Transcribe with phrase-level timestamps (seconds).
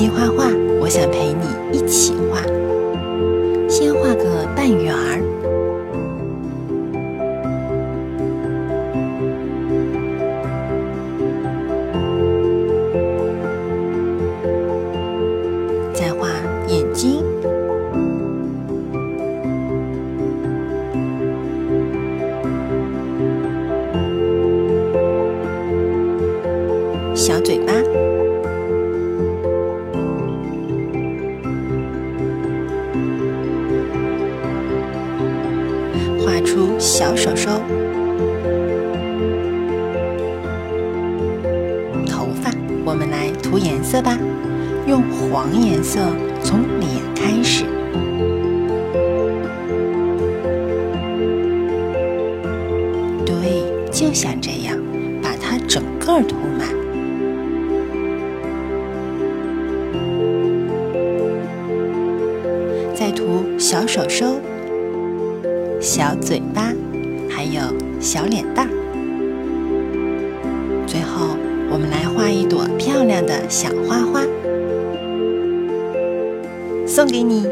[0.00, 0.50] 静画画，
[0.80, 2.40] 我想陪你一起画。
[3.68, 5.20] 先画个半圆儿，
[15.92, 16.30] 再画
[16.66, 17.22] 眼睛、
[27.14, 27.74] 小嘴巴。
[36.30, 37.50] 画出小手手、
[42.06, 42.52] 头发，
[42.84, 44.16] 我们来涂颜色吧。
[44.86, 45.98] 用黄颜色
[46.40, 47.64] 从脸开始，
[53.26, 54.78] 对，就像这样，
[55.20, 56.68] 把它整个涂满。
[62.94, 64.40] 再涂小手手。
[65.80, 66.74] 小嘴巴，
[67.30, 67.62] 还有
[68.00, 68.68] 小脸蛋。
[70.86, 71.38] 最后，
[71.70, 74.22] 我们来画一朵漂亮的小花花，
[76.86, 77.46] 送给你。